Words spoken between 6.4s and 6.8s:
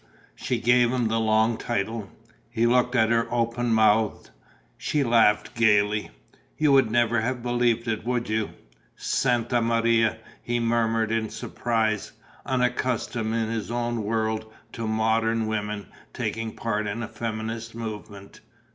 "You